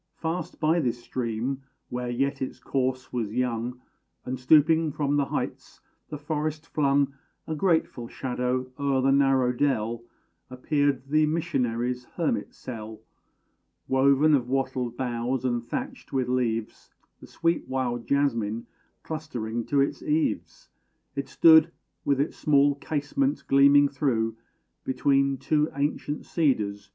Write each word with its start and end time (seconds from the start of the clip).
Fast 0.15 0.59
by 0.59 0.79
this 0.79 0.97
stream, 1.03 1.61
where 1.89 2.09
yet 2.09 2.41
its 2.41 2.57
course 2.57 3.13
was 3.13 3.35
young, 3.35 3.79
And, 4.25 4.39
stooping 4.39 4.91
from 4.91 5.15
the 5.15 5.25
heights, 5.25 5.79
the 6.09 6.17
forest 6.17 6.65
flung 6.65 7.13
A 7.45 7.53
grateful 7.53 8.07
shadow 8.07 8.71
o'er 8.79 9.01
the 9.03 9.11
narrow 9.11 9.53
dell, 9.53 10.03
Appeared 10.49 11.03
the 11.07 11.27
missionary's 11.27 12.05
hermit 12.15 12.51
cell. 12.55 13.01
Woven 13.87 14.33
of 14.33 14.49
wattled 14.49 14.97
boughs, 14.97 15.45
and 15.45 15.63
thatched 15.63 16.11
with 16.11 16.27
leaves, 16.27 16.89
The 17.19 17.27
sweet 17.27 17.67
wild 17.67 18.07
jasmine 18.07 18.65
clustering 19.03 19.65
to 19.65 19.81
its 19.81 20.01
eaves, 20.01 20.69
It 21.15 21.29
stood, 21.29 21.71
with 22.03 22.19
its 22.19 22.35
small 22.35 22.73
casement 22.73 23.43
gleaming 23.47 23.87
through 23.87 24.35
Between 24.83 25.37
two 25.37 25.69
ancient 25.75 26.25
cedars. 26.25 26.89